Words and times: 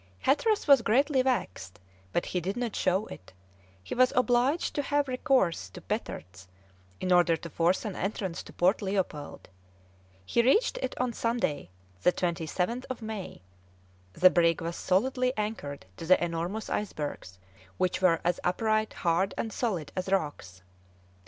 Hatteras 0.21 0.67
was 0.67 0.81
greatly 0.81 1.21
vexed, 1.21 1.79
but 2.11 2.25
he 2.25 2.41
did 2.41 2.57
not 2.57 2.75
show 2.75 3.05
it; 3.05 3.33
he 3.83 3.93
was 3.93 4.11
obliged 4.15 4.73
to 4.73 4.81
have 4.81 5.07
recourse 5.07 5.69
to 5.69 5.79
petards 5.79 6.47
in 6.99 7.11
order 7.11 7.37
to 7.37 7.51
force 7.51 7.85
an 7.85 7.95
entrance 7.95 8.41
to 8.41 8.51
Port 8.51 8.81
Leopold; 8.81 9.47
he 10.25 10.41
reached 10.41 10.79
it 10.79 10.97
on 10.99 11.13
Sunday, 11.13 11.69
the 12.01 12.11
27th 12.11 12.85
of 12.89 13.03
May; 13.03 13.43
the 14.13 14.31
brig 14.31 14.59
was 14.59 14.75
solidly 14.75 15.33
anchored 15.37 15.85
to 15.97 16.07
the 16.07 16.23
enormous 16.23 16.67
icebergs, 16.67 17.37
which 17.77 18.01
were 18.01 18.21
as 18.23 18.39
upright, 18.43 18.93
hard, 19.05 19.35
and 19.37 19.53
solid 19.53 19.91
as 19.95 20.09
rocks. 20.09 20.63